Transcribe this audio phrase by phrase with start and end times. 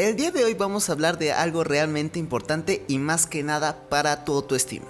[0.00, 3.86] El día de hoy vamos a hablar de algo realmente importante y más que nada
[3.90, 4.86] para tu autoestima.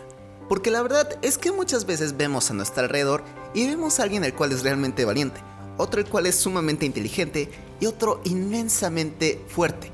[0.48, 4.22] Porque la verdad es que muchas veces vemos a nuestro alrededor y vemos a alguien
[4.22, 5.40] el cual es realmente valiente,
[5.78, 7.50] otro el cual es sumamente inteligente
[7.80, 9.90] y otro inmensamente fuerte.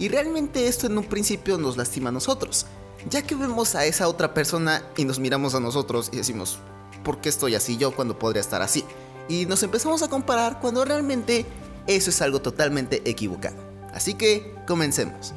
[0.00, 2.66] Y realmente esto en un principio nos lastima a nosotros,
[3.08, 6.58] ya que vemos a esa otra persona y nos miramos a nosotros y decimos,
[7.04, 8.84] ¿por qué estoy así yo cuando podría estar así?
[9.28, 11.46] Y nos empezamos a comparar cuando realmente
[11.86, 13.75] eso es algo totalmente equivocado.
[13.92, 15.32] Así que comencemos.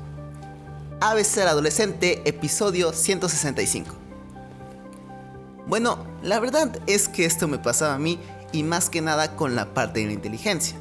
[1.02, 3.96] ABC Adolescente, episodio 165.
[5.66, 8.20] Bueno, la verdad es que esto me pasaba a mí
[8.52, 10.76] y más que nada con la parte de la inteligencia.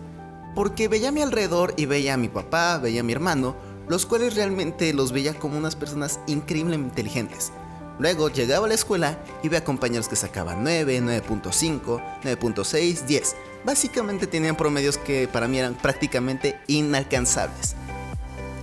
[0.55, 3.55] Porque veía a mi alrededor y veía a mi papá, veía a mi hermano,
[3.87, 7.53] los cuales realmente los veía como unas personas increíblemente inteligentes.
[7.99, 13.37] Luego llegaba a la escuela y veía compañeros que sacaban 9, 9.5, 9.6, 10.
[13.65, 17.75] Básicamente tenían promedios que para mí eran prácticamente inalcanzables.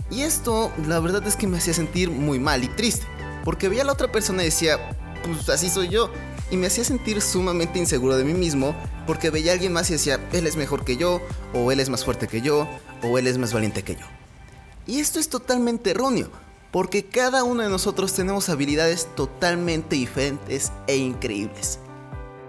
[0.10, 3.06] Y esto, la verdad es que me hacía sentir muy mal y triste,
[3.44, 4.78] porque veía a la otra persona y decía,
[5.24, 6.12] pues así soy yo,
[6.52, 8.76] y me hacía sentir sumamente inseguro de mí mismo,
[9.08, 11.22] porque veía a alguien más y decía, él es mejor que yo,
[11.54, 12.68] o él es más fuerte que yo,
[13.04, 14.06] o él es más valiente que yo.
[14.86, 16.30] Y esto es totalmente erróneo,
[16.72, 21.80] porque cada uno de nosotros tenemos habilidades totalmente diferentes e increíbles.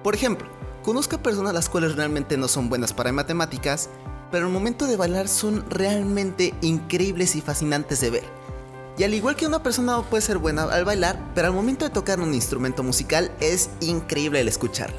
[0.03, 0.49] Por ejemplo,
[0.87, 3.91] conozco personas las cuales realmente no son buenas para matemáticas,
[4.31, 8.25] pero al momento de bailar son realmente increíbles y fascinantes de ver.
[8.97, 11.91] Y al igual que una persona puede ser buena al bailar, pero al momento de
[11.91, 14.97] tocar un instrumento musical es increíble el escucharla.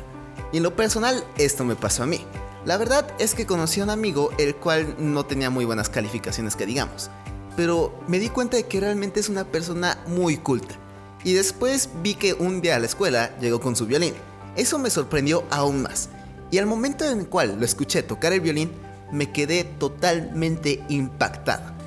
[0.51, 2.19] Y en lo personal, esto me pasó a mí.
[2.65, 6.57] La verdad es que conocí a un amigo el cual no tenía muy buenas calificaciones
[6.57, 7.09] que digamos,
[7.55, 10.75] pero me di cuenta de que realmente es una persona muy culta.
[11.23, 14.15] Y después vi que un día a la escuela llegó con su violín.
[14.57, 16.09] Eso me sorprendió aún más.
[16.51, 18.71] Y al momento en el cual lo escuché tocar el violín,
[19.11, 21.77] me quedé totalmente impactado.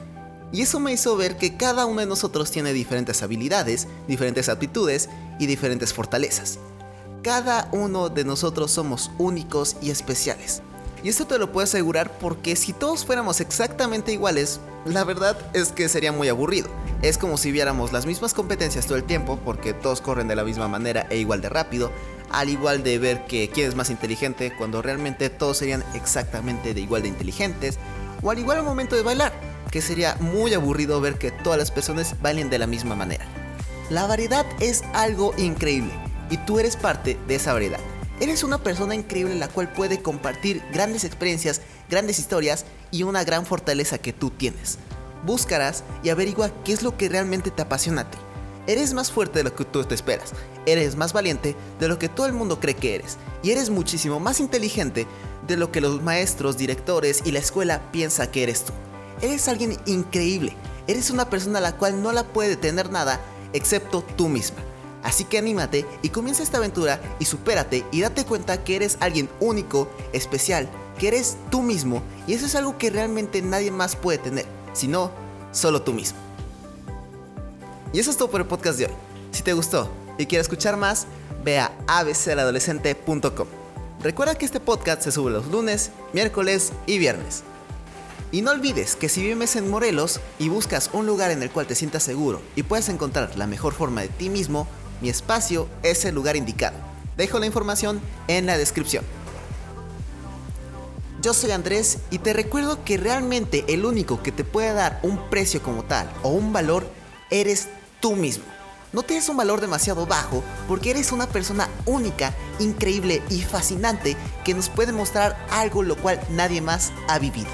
[0.52, 5.08] Y eso me hizo ver que cada uno de nosotros tiene diferentes habilidades, diferentes aptitudes
[5.38, 6.58] y diferentes fortalezas.
[7.22, 10.62] Cada uno de nosotros somos únicos y especiales.
[11.02, 15.72] Y esto te lo puedo asegurar porque si todos fuéramos exactamente iguales, la verdad es
[15.72, 16.68] que sería muy aburrido.
[17.02, 20.44] Es como si viéramos las mismas competencias todo el tiempo porque todos corren de la
[20.44, 21.90] misma manera e igual de rápido,
[22.30, 26.80] al igual de ver que quién es más inteligente cuando realmente todos serían exactamente de
[26.82, 27.78] igual de inteligentes,
[28.22, 29.32] o al igual al momento de bailar,
[29.70, 33.24] que sería muy aburrido ver que todas las personas bailen de la misma manera.
[33.88, 35.92] La variedad es algo increíble
[36.28, 37.80] y tú eres parte de esa variedad.
[38.20, 43.46] Eres una persona increíble la cual puede compartir grandes experiencias, grandes historias y una gran
[43.46, 44.76] fortaleza que tú tienes.
[45.24, 48.18] Búscalas y averigua qué es lo que realmente te apasiona a ti.
[48.66, 50.32] Eres más fuerte de lo que tú te esperas,
[50.66, 54.20] eres más valiente de lo que todo el mundo cree que eres, y eres muchísimo
[54.20, 55.06] más inteligente
[55.46, 58.72] de lo que los maestros, directores y la escuela piensa que eres tú.
[59.22, 63.20] Eres alguien increíble, eres una persona a la cual no la puede tener nada
[63.52, 64.58] excepto tú misma.
[65.02, 69.30] Así que anímate y comienza esta aventura y supérate y date cuenta que eres alguien
[69.40, 74.18] único, especial, que eres tú mismo y eso es algo que realmente nadie más puede
[74.18, 75.10] tener, sino
[75.52, 76.18] solo tú mismo.
[77.92, 78.92] Y eso es todo por el podcast de hoy.
[79.32, 81.06] Si te gustó y quieres escuchar más,
[81.44, 83.46] ve a abcaladolescente.com.
[84.02, 87.42] Recuerda que este podcast se sube los lunes, miércoles y viernes.
[88.32, 91.66] Y no olvides que si vives en Morelos y buscas un lugar en el cual
[91.66, 94.68] te sientas seguro y puedes encontrar la mejor forma de ti mismo,
[95.00, 96.76] mi espacio es el lugar indicado.
[97.16, 99.04] Dejo la información en la descripción.
[101.20, 105.28] Yo soy Andrés y te recuerdo que realmente el único que te puede dar un
[105.28, 106.86] precio como tal o un valor
[107.28, 107.68] eres
[108.00, 108.44] tú mismo.
[108.94, 114.54] No tienes un valor demasiado bajo porque eres una persona única, increíble y fascinante que
[114.54, 117.50] nos puede mostrar algo lo cual nadie más ha vivido.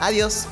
[0.00, 0.46] Adiós.